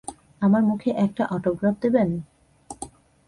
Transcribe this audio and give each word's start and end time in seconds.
আমার 0.41 0.63
মুখে 0.63 0.89
একটা 0.97 1.23
অটোগ্রাফ 1.27 1.75
দেবেন? 1.81 2.09